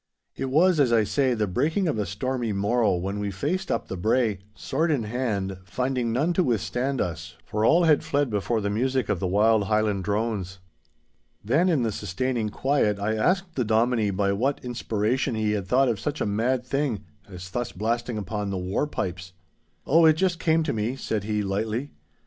It 0.35 0.45
was, 0.45 0.79
as 0.79 0.91
I 0.91 1.03
say, 1.03 1.35
the 1.35 1.45
breaking 1.45 1.87
of 1.87 1.99
a 1.99 2.07
stormy 2.07 2.51
morrow 2.53 2.95
when 2.95 3.19
we 3.19 3.29
faced 3.29 3.69
up 3.71 3.87
the 3.87 3.95
brae, 3.95 4.39
sword 4.55 4.89
in 4.89 5.03
hand, 5.03 5.59
finding 5.63 6.11
none 6.11 6.33
to 6.33 6.43
withstand 6.43 6.99
us, 6.99 7.35
for 7.45 7.63
all 7.63 7.83
had 7.83 8.03
fled 8.03 8.31
before 8.31 8.61
the 8.61 8.71
music 8.71 9.09
of 9.09 9.19
the 9.19 9.27
wild 9.27 9.65
Highland 9.65 10.03
drones. 10.03 10.57
Then 11.45 11.69
in 11.69 11.83
the 11.83 11.91
sustaining 11.91 12.49
quiet 12.49 12.97
I 12.97 13.13
asked 13.15 13.53
the 13.53 13.63
Dominie 13.63 14.09
by 14.09 14.31
what 14.33 14.59
inspiration 14.65 15.35
he 15.35 15.51
had 15.51 15.67
thought 15.67 15.87
of 15.87 15.99
such 15.99 16.19
a 16.19 16.25
mad 16.25 16.65
thing 16.65 17.05
as 17.29 17.51
thus 17.51 17.71
blasting 17.71 18.17
upon 18.17 18.49
the 18.49 18.57
war 18.57 18.87
pipes. 18.87 19.33
'Oh 19.85 20.05
it 20.07 20.13
just 20.13 20.39
came 20.39 20.63
to 20.63 20.73
me!' 20.73 20.95
said 20.95 21.25
he, 21.25 21.43
lightly. 21.43 21.91